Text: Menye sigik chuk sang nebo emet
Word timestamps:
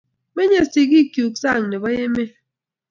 Menye 0.35 0.59
sigik 0.71 1.07
chuk 1.15 1.33
sang 1.43 1.63
nebo 1.69 1.87
emet 2.03 2.31